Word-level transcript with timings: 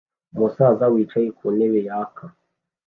Umusaza 0.35 0.85
wicaye 0.93 1.27
kuntebe 1.37 1.79
yaka 1.87 2.23